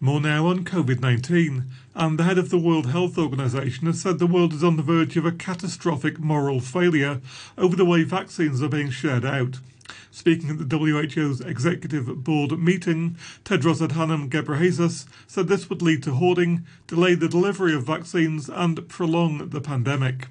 More 0.00 0.20
now 0.20 0.46
on 0.46 0.64
COVID 0.64 1.00
19. 1.00 1.64
And 1.96 2.18
the 2.18 2.22
head 2.22 2.38
of 2.38 2.50
the 2.50 2.58
World 2.58 2.86
Health 2.86 3.18
Organization 3.18 3.88
has 3.88 4.00
said 4.00 4.20
the 4.20 4.28
world 4.28 4.52
is 4.52 4.62
on 4.62 4.76
the 4.76 4.82
verge 4.84 5.16
of 5.16 5.26
a 5.26 5.32
catastrophic 5.32 6.20
moral 6.20 6.60
failure 6.60 7.20
over 7.56 7.74
the 7.74 7.84
way 7.84 8.04
vaccines 8.04 8.62
are 8.62 8.68
being 8.68 8.90
shared 8.90 9.24
out. 9.24 9.58
Speaking 10.12 10.50
at 10.50 10.68
the 10.68 10.78
WHO's 10.78 11.40
executive 11.40 12.22
board 12.22 12.56
meeting, 12.60 13.16
Tedros 13.44 13.84
Adhanom 13.84 14.28
Ghebreyesus 14.30 15.06
said 15.26 15.48
this 15.48 15.68
would 15.68 15.82
lead 15.82 16.04
to 16.04 16.12
hoarding, 16.12 16.64
delay 16.86 17.16
the 17.16 17.28
delivery 17.28 17.74
of 17.74 17.82
vaccines, 17.82 18.48
and 18.48 18.88
prolong 18.88 19.48
the 19.48 19.60
pandemic. 19.60 20.28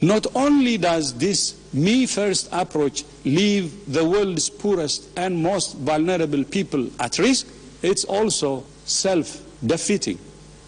Not 0.00 0.26
only 0.34 0.78
does 0.78 1.12
this 1.18 1.60
me 1.74 2.06
first 2.06 2.48
approach 2.52 3.04
leave 3.26 3.92
the 3.92 4.04
world's 4.04 4.48
poorest 4.48 5.10
and 5.18 5.42
most 5.42 5.76
vulnerable 5.76 6.44
people 6.44 6.88
at 6.98 7.18
risk, 7.18 7.46
it's 7.82 8.04
also 8.04 8.64
self 8.84 9.42
defeating. 9.64 10.18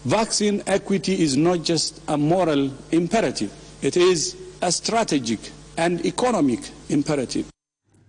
Vaccine 0.05 0.63
equity 0.67 1.21
is 1.21 1.35
not 1.35 1.63
just 1.63 2.01
a 2.07 2.17
moral 2.17 2.71
imperative, 2.91 3.51
it 3.81 3.97
is 3.97 4.35
a 4.61 4.71
strategic 4.71 5.39
and 5.77 6.05
economic 6.05 6.59
imperative. 6.89 7.49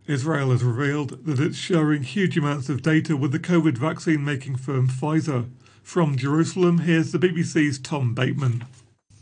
Israel 0.06 0.52
has 0.52 0.64
revealed 0.64 1.24
that 1.26 1.38
it's 1.38 1.56
sharing 1.56 2.02
huge 2.02 2.38
amounts 2.38 2.70
of 2.70 2.82
data 2.82 3.14
with 3.14 3.30
the 3.30 3.38
COVID 3.38 3.76
vaccine 3.76 4.24
making 4.24 4.56
firm 4.56 4.88
Pfizer. 4.88 5.50
From 5.82 6.16
Jerusalem, 6.16 6.78
here's 6.78 7.12
the 7.12 7.18
BBC's 7.18 7.78
Tom 7.78 8.14
Bateman. 8.14 8.64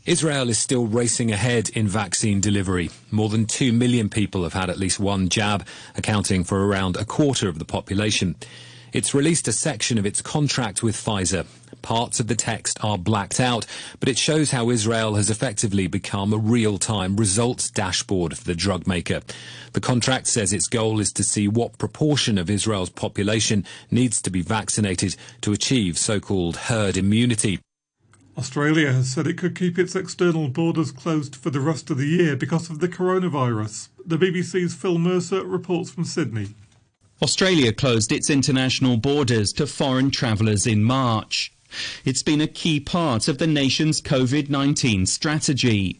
Israel 0.05 0.47
is 0.47 0.57
still 0.57 0.87
racing 0.87 1.31
ahead 1.31 1.67
in 1.69 1.89
vaccine 1.89 2.39
delivery. 2.39 2.89
More 3.11 3.27
than 3.27 3.45
2 3.45 3.73
million 3.73 4.07
people 4.07 4.43
have 4.43 4.53
had 4.53 4.69
at 4.69 4.77
least 4.77 5.01
one 5.01 5.27
jab, 5.27 5.67
accounting 5.95 6.45
for 6.45 6.65
around 6.65 6.95
a 6.95 7.03
quarter 7.03 7.49
of 7.49 7.59
the 7.59 7.65
population. 7.65 8.35
It's 8.97 9.13
released 9.13 9.47
a 9.47 9.51
section 9.51 9.99
of 9.99 10.07
its 10.07 10.23
contract 10.23 10.81
with 10.81 10.95
Pfizer. 10.95 11.45
Parts 11.83 12.19
of 12.19 12.25
the 12.25 12.33
text 12.33 12.83
are 12.83 12.97
blacked 12.97 13.39
out, 13.39 13.67
but 13.99 14.09
it 14.09 14.17
shows 14.17 14.49
how 14.49 14.71
Israel 14.71 15.13
has 15.13 15.29
effectively 15.29 15.85
become 15.85 16.33
a 16.33 16.37
real-time 16.39 17.15
results 17.15 17.69
dashboard 17.69 18.35
for 18.35 18.43
the 18.43 18.55
drug 18.55 18.87
maker. 18.87 19.21
The 19.73 19.81
contract 19.81 20.25
says 20.25 20.51
its 20.51 20.67
goal 20.67 20.99
is 20.99 21.11
to 21.11 21.23
see 21.23 21.47
what 21.47 21.77
proportion 21.77 22.39
of 22.39 22.49
Israel's 22.49 22.89
population 22.89 23.65
needs 23.91 24.19
to 24.23 24.31
be 24.31 24.41
vaccinated 24.41 25.15
to 25.41 25.53
achieve 25.53 25.99
so-called 25.99 26.57
herd 26.57 26.97
immunity. 26.97 27.59
Australia 28.35 28.93
has 28.93 29.11
said 29.11 29.27
it 29.27 29.37
could 29.37 29.55
keep 29.55 29.77
its 29.77 29.95
external 29.95 30.47
borders 30.47 30.91
closed 30.91 31.35
for 31.35 31.51
the 31.51 31.59
rest 31.59 31.91
of 31.91 31.99
the 31.99 32.07
year 32.07 32.35
because 32.35 32.71
of 32.71 32.79
the 32.79 32.87
coronavirus. 32.87 33.89
The 34.03 34.17
BBC's 34.17 34.73
Phil 34.73 34.97
Mercer 34.97 35.43
reports 35.43 35.91
from 35.91 36.03
Sydney. 36.03 36.55
Australia 37.21 37.73
closed 37.73 38.11
its 38.11 38.29
international 38.29 38.95
borders 38.97 39.51
to 39.53 39.65
foreign 39.65 40.11
travellers 40.11 40.67
in 40.67 40.83
March. 40.83 41.51
It's 42.05 42.21
been 42.21 42.41
a 42.41 42.47
key 42.47 42.79
part 42.79 43.27
of 43.27 43.39
the 43.39 43.47
nation's 43.47 44.01
COVID 44.01 44.49
19 44.49 45.05
strategy. 45.07 45.99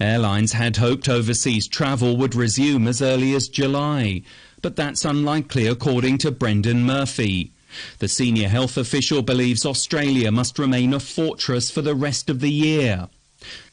Airlines 0.00 0.52
had 0.52 0.76
hoped 0.76 1.08
overseas 1.08 1.68
travel 1.68 2.16
would 2.16 2.34
resume 2.34 2.88
as 2.88 3.00
early 3.00 3.34
as 3.34 3.48
July, 3.48 4.22
but 4.60 4.76
that's 4.76 5.04
unlikely 5.04 5.66
according 5.66 6.18
to 6.18 6.30
Brendan 6.32 6.82
Murphy. 6.84 7.52
The 7.98 8.08
senior 8.08 8.48
health 8.48 8.76
official 8.76 9.22
believes 9.22 9.66
Australia 9.66 10.32
must 10.32 10.58
remain 10.58 10.92
a 10.92 11.00
fortress 11.00 11.70
for 11.70 11.82
the 11.82 11.94
rest 11.94 12.28
of 12.28 12.40
the 12.40 12.50
year. 12.50 13.08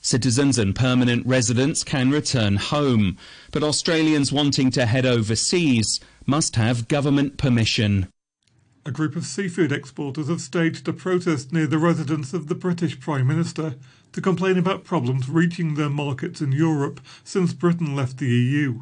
Citizens 0.01 0.59
and 0.59 0.75
permanent 0.75 1.25
residents 1.25 1.83
can 1.83 2.11
return 2.11 2.57
home, 2.57 3.17
but 3.51 3.63
Australians 3.63 4.31
wanting 4.31 4.69
to 4.71 4.85
head 4.85 5.05
overseas 5.05 5.99
must 6.25 6.55
have 6.55 6.87
government 6.87 7.37
permission. 7.37 8.07
A 8.85 8.91
group 8.91 9.15
of 9.15 9.25
seafood 9.25 9.71
exporters 9.71 10.27
have 10.27 10.41
staged 10.41 10.87
a 10.87 10.93
protest 10.93 11.53
near 11.53 11.67
the 11.67 11.77
residence 11.77 12.33
of 12.33 12.47
the 12.47 12.55
British 12.55 12.99
Prime 12.99 13.27
Minister 13.27 13.75
to 14.11 14.21
complain 14.21 14.57
about 14.57 14.83
problems 14.83 15.29
reaching 15.29 15.75
their 15.75 15.89
markets 15.89 16.41
in 16.41 16.51
Europe 16.51 16.99
since 17.23 17.53
Britain 17.53 17.95
left 17.95 18.17
the 18.17 18.27
EU. 18.27 18.81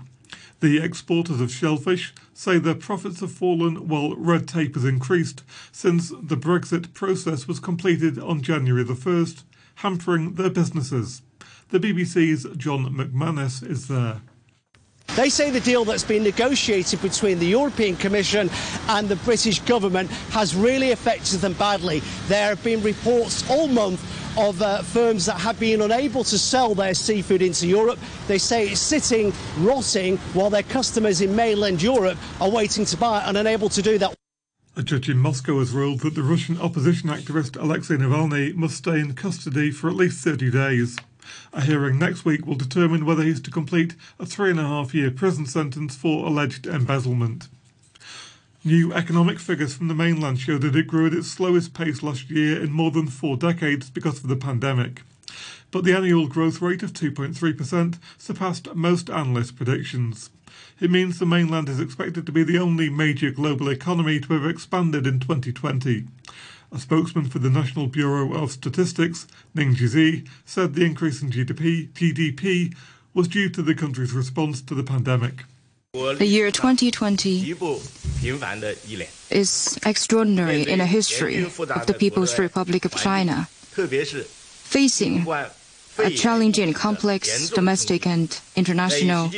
The 0.60 0.78
exporters 0.78 1.40
of 1.40 1.52
shellfish 1.52 2.14
say 2.34 2.58
their 2.58 2.76
profits 2.76 3.20
have 3.20 3.32
fallen 3.32 3.88
while 3.88 4.16
red 4.16 4.48
tape 4.48 4.76
has 4.76 4.86
increased 4.86 5.44
since 5.72 6.10
the 6.10 6.38
Brexit 6.38 6.94
process 6.94 7.48
was 7.48 7.60
completed 7.60 8.20
on 8.20 8.42
January 8.42 8.84
the 8.84 8.94
1st, 8.94 9.44
hampering 9.76 10.34
their 10.34 10.50
businesses. 10.50 11.22
The 11.70 11.80
BBC's 11.80 12.46
John 12.58 12.94
McManus 12.94 13.68
is 13.68 13.88
there. 13.88 14.22
They 15.16 15.30
say 15.30 15.50
the 15.50 15.60
deal 15.60 15.84
that's 15.84 16.06
been 16.06 16.24
negotiated 16.24 17.02
between 17.02 17.38
the 17.38 17.46
European 17.46 17.98
Commission 17.98 18.50
and 18.88 19.10
the 19.10 19.18
British 19.18 19.60
government 19.60 20.10
has 20.32 20.56
really 20.56 20.92
affected 20.92 21.42
them 21.42 21.52
badly. 21.54 22.02
There 22.28 22.48
have 22.48 22.64
been 22.64 22.82
reports 22.82 23.50
all 23.50 23.68
month 23.68 24.02
of 24.38 24.62
uh, 24.62 24.82
firms 24.84 25.26
that 25.26 25.38
have 25.38 25.60
been 25.60 25.82
unable 25.82 26.24
to 26.24 26.38
sell 26.40 26.74
their 26.74 26.94
seafood 26.94 27.42
into 27.42 27.68
Europe. 27.68 28.00
They 28.28 28.38
say 28.38 28.70
it's 28.70 28.80
sitting, 28.80 29.34
rotting, 29.58 30.16
while 30.34 30.50
their 30.50 30.64
customers 30.64 31.20
in 31.20 31.36
mainland 31.36 31.82
Europe 31.82 32.18
are 32.40 32.50
waiting 32.50 32.86
to 32.86 32.96
buy 32.96 33.22
and 33.26 33.38
unable 33.38 33.68
to 33.68 33.82
do 33.82 33.98
that. 33.98 34.16
A 34.78 34.84
judge 34.84 35.10
in 35.10 35.18
Moscow 35.18 35.60
has 35.60 35.74
ruled 35.74 36.00
that 36.00 36.16
the 36.16 36.24
Russian 36.24 36.58
opposition 36.62 37.10
activist 37.10 37.62
Alexei 37.62 37.96
Navalny 37.98 38.56
must 38.56 38.78
stay 38.78 39.02
in 39.02 39.14
custody 39.14 39.70
for 39.70 39.90
at 39.90 39.96
least 39.98 40.24
30 40.24 40.50
days. 40.50 40.98
A 41.54 41.62
hearing 41.62 42.00
next 42.00 42.26
week 42.26 42.46
will 42.46 42.56
determine 42.56 43.06
whether 43.06 43.24
he's 43.24 43.42
to 43.42 43.52
complete 43.52 43.96
a 44.20 44.26
three 44.26 44.52
and 44.52 44.60
a 44.60 44.68
half 44.68 44.94
year 44.94 45.12
prison 45.12 45.46
sentence 45.46 45.96
for 45.96 46.26
alleged 46.26 46.68
embezzlement. 46.68 47.48
New 48.64 48.94
economic 48.94 49.40
figures 49.40 49.74
from 49.74 49.88
the 49.88 49.96
mainland 49.96 50.40
show 50.40 50.58
that 50.60 50.76
it 50.76 50.86
grew 50.88 51.08
at 51.08 51.14
its 51.14 51.28
slowest 51.28 51.74
pace 51.74 52.04
last 52.04 52.30
year 52.30 52.62
in 52.62 52.72
more 52.72 52.92
than 52.92 53.08
four 53.08 53.36
decades 53.36 53.90
because 53.90 54.24
of 54.24 54.30
the 54.30 54.36
pandemic. 54.36 55.02
But 55.72 55.84
the 55.84 55.96
annual 55.96 56.28
growth 56.28 56.62
rate 56.62 56.84
of 56.84 56.94
2.3% 56.94 57.98
surpassed 58.18 58.76
most 58.76 59.10
analyst 59.10 59.56
predictions. 59.56 60.30
It 60.80 60.92
means 60.92 61.18
the 61.18 61.26
mainland 61.26 61.70
is 61.70 61.80
expected 61.80 62.26
to 62.26 62.32
be 62.32 62.44
the 62.44 62.60
only 62.60 62.90
major 62.90 63.32
global 63.32 63.70
economy 63.70 64.20
to 64.20 64.34
have 64.34 64.46
expanded 64.46 65.08
in 65.08 65.20
2020. 65.20 66.06
A 66.74 66.80
spokesman 66.80 67.26
for 67.26 67.40
the 67.40 67.50
National 67.50 67.88
Bureau 67.88 68.34
of 68.34 68.52
Statistics, 68.52 69.28
Ning 69.54 69.76
Jizhe, 69.76 70.26
said 70.46 70.74
the 70.74 70.86
increase 70.86 71.22
in 71.22 71.30
GDP, 71.30 71.92
GDP 71.92 72.74
was 73.14 73.28
due 73.28 73.50
to 73.50 73.62
the 73.62 73.76
country's 73.76 74.14
response 74.14 74.62
to 74.62 74.74
the 74.74 74.84
pandemic. 74.84 75.44
The 75.94 76.26
year 76.26 76.50
2020 76.50 77.54
is 79.30 79.80
extraordinary 79.86 80.62
in 80.62 80.80
the 80.80 80.86
history 80.86 81.44
of 81.44 81.58
the 81.88 81.96
People's 82.00 82.40
Republic 82.40 82.86
of 82.86 82.96
China, 82.96 83.50
facing 83.50 85.26
challenging 86.10 86.74
complex 86.74 87.50
domestic 87.50 88.08
and 88.08 88.40
international 88.56 89.30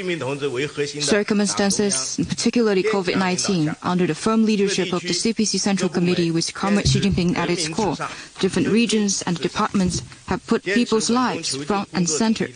circumstances, 1.01 2.19
particularly 2.29 2.83
COVID-19, 2.83 3.75
under 3.83 4.07
the 4.07 4.15
firm 4.15 4.45
leadership 4.45 4.93
of 4.93 5.01
the 5.01 5.09
CPC 5.09 5.59
Central 5.59 5.89
Committee 5.89 6.31
with 6.31 6.53
Comrade 6.53 6.87
Xi 6.87 6.99
Jinping 7.01 7.35
at 7.37 7.49
its 7.49 7.67
core. 7.67 7.95
Different 8.39 8.67
regions 8.69 9.21
and 9.23 9.37
departments 9.39 10.01
have 10.27 10.45
put 10.47 10.63
people's 10.63 11.09
lives 11.09 11.55
front 11.65 11.89
and 11.93 12.09
center. 12.09 12.47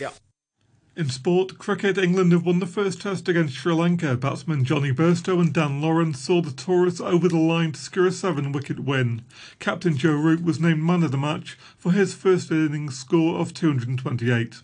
In 0.98 1.08
sport, 1.10 1.58
cricket, 1.58 1.96
England 1.96 2.32
have 2.32 2.44
won 2.44 2.58
the 2.58 2.66
first 2.66 3.00
test 3.00 3.28
against 3.28 3.54
Sri 3.54 3.72
Lanka. 3.72 4.16
Batsmen 4.16 4.64
Jonny 4.64 4.90
Bairstow 4.90 5.40
and 5.40 5.52
Dan 5.52 5.80
Lawrence 5.80 6.18
saw 6.18 6.42
the 6.42 6.50
tourists 6.50 7.00
over 7.00 7.28
the 7.28 7.38
line 7.38 7.70
to 7.70 7.78
secure 7.78 8.08
a 8.08 8.10
seven 8.10 8.50
wicket 8.50 8.80
win. 8.80 9.22
Captain 9.60 9.96
Joe 9.96 10.16
Root 10.16 10.42
was 10.42 10.58
named 10.58 10.82
man 10.82 11.04
of 11.04 11.12
the 11.12 11.16
match 11.16 11.56
for 11.76 11.92
his 11.92 12.14
first 12.14 12.50
innings 12.50 12.98
score 12.98 13.38
of 13.38 13.54
228 13.54 14.56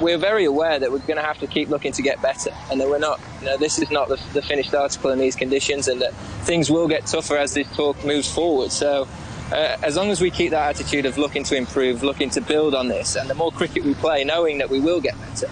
we're 0.00 0.18
very 0.18 0.44
aware 0.44 0.78
that 0.78 0.92
we're 0.92 0.98
going 0.98 1.16
to 1.16 1.22
have 1.22 1.38
to 1.38 1.46
keep 1.46 1.70
looking 1.70 1.90
to 1.90 2.02
get 2.02 2.20
better 2.20 2.50
and 2.70 2.78
that 2.78 2.86
we're 2.86 2.98
not 2.98 3.18
you 3.40 3.46
know 3.46 3.56
this 3.56 3.78
is 3.78 3.90
not 3.90 4.06
the, 4.06 4.20
the, 4.34 4.42
finished 4.42 4.74
article 4.74 5.10
in 5.10 5.18
these 5.18 5.34
conditions 5.34 5.88
and 5.88 6.02
that 6.02 6.12
things 6.44 6.70
will 6.70 6.86
get 6.86 7.06
tougher 7.06 7.38
as 7.38 7.54
this 7.54 7.74
talk 7.74 7.96
moves 8.04 8.30
forward 8.30 8.70
so 8.70 9.08
uh, 9.52 9.76
as 9.82 9.96
long 9.96 10.10
as 10.10 10.20
we 10.20 10.30
keep 10.30 10.50
that 10.50 10.76
attitude 10.76 11.06
of 11.06 11.16
looking 11.16 11.42
to 11.44 11.56
improve, 11.56 12.02
looking 12.02 12.30
to 12.30 12.40
build 12.40 12.74
on 12.74 12.88
this, 12.88 13.16
and 13.16 13.28
the 13.28 13.34
more 13.34 13.50
cricket 13.50 13.84
we 13.84 13.94
play, 13.94 14.24
knowing 14.24 14.58
that 14.58 14.68
we 14.68 14.80
will 14.80 15.00
get 15.00 15.18
better, 15.20 15.48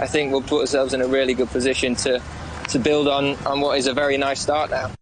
I 0.00 0.06
think 0.06 0.32
we'll 0.32 0.42
put 0.42 0.60
ourselves 0.60 0.94
in 0.94 1.00
a 1.00 1.08
really 1.08 1.34
good 1.34 1.48
position 1.48 1.94
to, 1.96 2.22
to 2.68 2.78
build 2.78 3.08
on, 3.08 3.36
on 3.46 3.60
what 3.60 3.78
is 3.78 3.86
a 3.86 3.94
very 3.94 4.16
nice 4.16 4.40
start 4.40 4.70
now. 4.70 4.92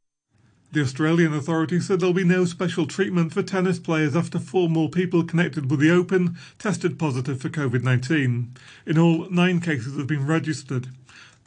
The 0.73 0.83
Australian 0.83 1.33
authorities 1.33 1.87
said 1.87 2.01
there'll 2.01 2.13
be 2.13 2.25
no 2.25 2.45
special 2.45 2.87
treatment 2.87 3.33
for 3.33 3.43
tennis 3.43 3.79
players 3.79 4.15
after 4.15 4.39
four 4.39 4.69
more 4.69 4.91
people 4.91 5.25
connected 5.25 5.71
with 5.71 5.81
the 5.81 5.91
Open 5.91 6.37
tested 6.59 6.99
positive 6.99 7.41
for 7.41 7.49
COVID 7.49 7.83
19. 7.83 8.55
In 8.85 8.99
all, 8.99 9.29
nine 9.31 9.61
cases 9.61 9.97
have 9.97 10.07
been 10.07 10.27
registered. 10.27 10.89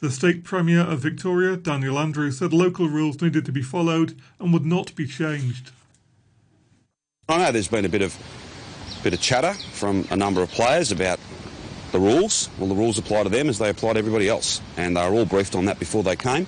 The 0.00 0.10
state 0.10 0.44
premier 0.44 0.80
of 0.80 1.00
Victoria, 1.00 1.56
Daniel 1.56 1.98
Andrews, 1.98 2.38
said 2.38 2.52
local 2.52 2.88
rules 2.88 3.20
needed 3.20 3.44
to 3.44 3.52
be 3.52 3.62
followed 3.62 4.18
and 4.38 4.52
would 4.52 4.64
not 4.64 4.94
be 4.96 5.06
changed. 5.06 5.70
I 7.30 7.38
know 7.38 7.52
there's 7.52 7.68
been 7.68 7.84
a 7.84 7.88
bit 7.88 8.02
of 8.02 8.16
bit 9.04 9.14
of 9.14 9.20
chatter 9.20 9.54
from 9.54 10.06
a 10.10 10.16
number 10.16 10.42
of 10.42 10.50
players 10.50 10.90
about 10.90 11.18
the 11.92 12.00
rules. 12.00 12.50
Well, 12.58 12.68
the 12.68 12.74
rules 12.74 12.98
apply 12.98 13.22
to 13.22 13.28
them 13.28 13.48
as 13.48 13.58
they 13.58 13.70
apply 13.70 13.94
to 13.94 13.98
everybody 13.98 14.28
else, 14.28 14.60
and 14.76 14.96
they 14.96 15.08
were 15.08 15.16
all 15.16 15.24
briefed 15.24 15.54
on 15.54 15.64
that 15.66 15.78
before 15.78 16.02
they 16.02 16.16
came, 16.16 16.46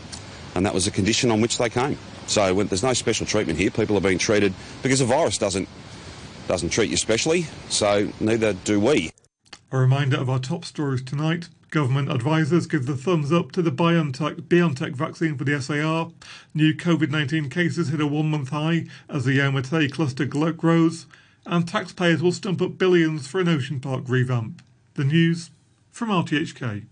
and 0.55 0.67
that 0.67 0.75
was 0.75 0.87
a 0.87 0.91
condition 0.91 1.31
on 1.31 1.41
which 1.41 1.57
they 1.59 1.69
came. 1.69 1.97
So 2.27 2.55
when, 2.55 2.67
there's 2.67 2.83
no 2.83 2.93
special 2.95 3.27
treatment 3.27 3.59
here. 3.59 3.71
People 3.71 3.97
are 3.97 4.01
being 4.01 4.19
treated 4.19 4.55
because 4.83 4.99
the 4.99 5.05
virus 5.05 5.39
doesn't 5.39 5.69
doesn't 6.49 6.71
treat 6.71 6.91
you 6.91 6.97
specially. 6.97 7.47
So 7.69 8.11
neither 8.21 8.53
do 8.53 8.81
we. 8.81 9.13
A 9.71 9.79
reminder 9.79 10.19
of 10.19 10.29
our 10.29 10.41
top 10.41 10.65
stories 10.65 11.03
tonight. 11.03 11.49
Government 11.73 12.13
advisors 12.13 12.67
give 12.67 12.85
the 12.85 12.99
thumbs 12.99 13.33
up 13.33 13.51
to 13.53 13.63
the 13.63 13.73
BioNTech, 13.73 14.43
BioNTech 14.43 14.95
vaccine 14.95 15.39
for 15.39 15.45
the 15.45 15.59
SAR. 15.59 16.13
New 16.53 16.75
COVID 16.75 17.09
19 17.09 17.49
cases 17.49 17.89
hit 17.89 17.99
a 17.99 18.07
one 18.07 18.31
month 18.31 18.51
high 18.51 18.85
as 19.09 19.25
the 19.25 19.33
Yau 19.33 19.89
cluster 19.89 20.27
grows. 20.27 21.07
And 21.47 21.67
taxpayers 21.67 22.23
will 22.23 22.33
stump 22.33 22.61
up 22.61 22.77
billions 22.77 23.27
for 23.27 23.41
an 23.41 23.49
ocean 23.49 23.81
park 23.81 24.05
revamp. 24.07 24.61
The 24.97 25.05
news 25.05 25.51
from 25.91 26.11
RTHK. 26.11 26.85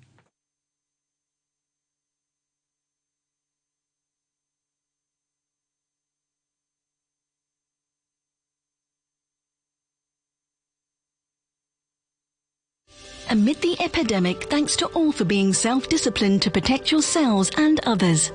Amid 13.30 13.60
the 13.60 13.76
epidemic 13.80 14.44
thanks 14.44 14.76
to 14.76 14.86
all 14.88 15.10
for 15.12 15.24
being 15.24 15.52
self-disciplined 15.52 16.42
to 16.42 16.50
protect 16.50 16.90
yourselves 16.92 17.50
and 17.56 17.80
others. 17.86 18.32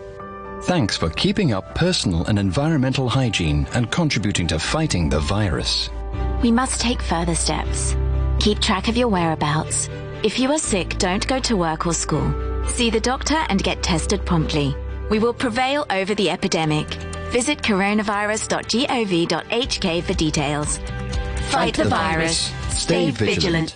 Thanks 0.63 0.95
for 0.97 1.09
keeping 1.09 1.51
up 1.53 1.75
personal 1.75 2.25
and 2.25 2.39
environmental 2.39 3.07
hygiene 3.09 3.67
and 3.73 3.91
contributing 3.91 4.47
to 4.47 4.57
fighting 4.57 5.09
the 5.09 5.19
virus. 5.19 5.89
We 6.41 6.51
must 6.51 6.81
take 6.81 7.01
further 7.01 7.35
steps. 7.35 7.95
Keep 8.39 8.61
track 8.61 8.87
of 8.87 8.97
your 8.97 9.09
whereabouts. 9.09 9.89
If 10.23 10.39
you 10.39 10.49
are 10.51 10.57
sick, 10.57 10.97
don't 10.97 11.27
go 11.27 11.39
to 11.41 11.55
work 11.57 11.85
or 11.85 11.93
school. 11.93 12.33
See 12.67 12.89
the 12.89 12.99
doctor 12.99 13.35
and 13.49 13.61
get 13.61 13.83
tested 13.83 14.25
promptly. 14.25 14.75
We 15.09 15.19
will 15.19 15.33
prevail 15.33 15.85
over 15.89 16.15
the 16.15 16.29
epidemic. 16.31 16.87
Visit 17.31 17.59
coronavirus.gov.hk 17.59 20.03
for 20.03 20.13
details. 20.13 20.77
Fight, 20.77 21.51
Fight 21.51 21.75
the, 21.75 21.83
the, 21.83 21.89
virus. 21.89 22.49
virus. 22.49 22.75
Stay, 22.75 23.11
Stay 23.11 23.13
vigilant. 23.25 23.35
vigilant. 23.35 23.75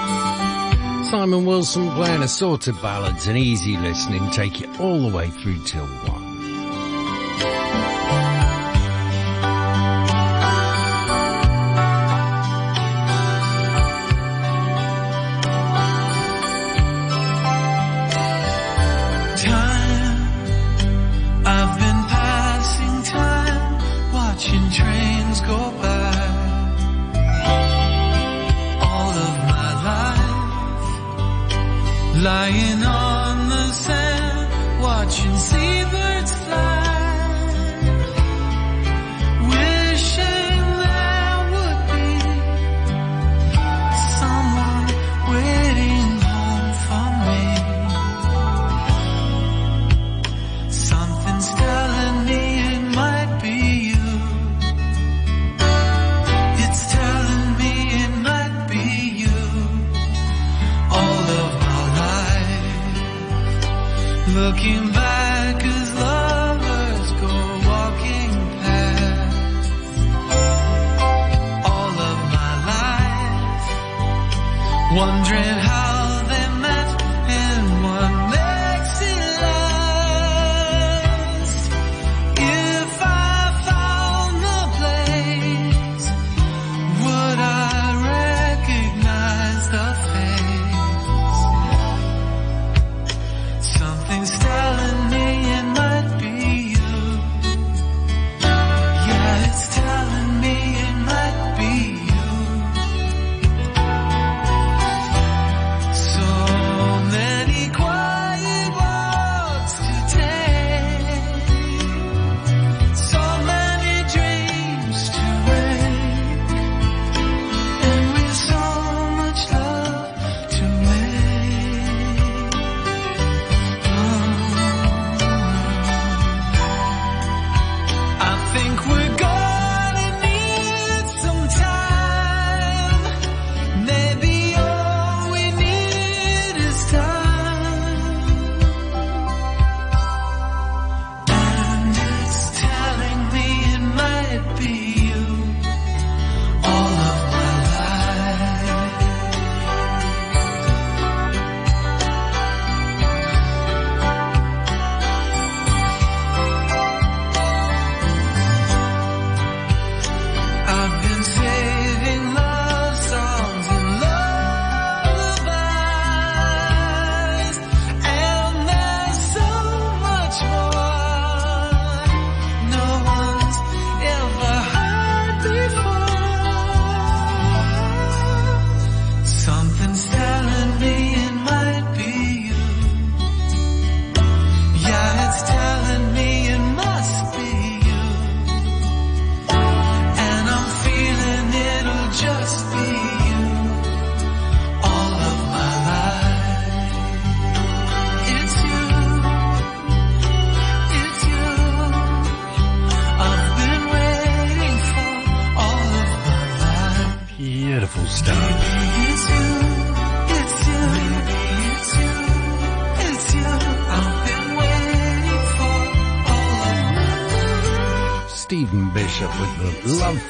Simon 1.11 1.43
Wilson 1.43 1.91
playing 1.91 2.23
assorted 2.23 2.81
ballads 2.81 3.27
and 3.27 3.37
easy 3.37 3.75
listening 3.75 4.29
take 4.29 4.61
you 4.61 4.73
all 4.79 5.09
the 5.09 5.13
way 5.13 5.27
through 5.27 5.59
till 5.65 5.85
one. 5.85 6.20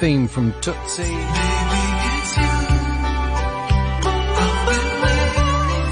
Theme 0.01 0.27
from 0.27 0.51
Tootsie. 0.61 1.90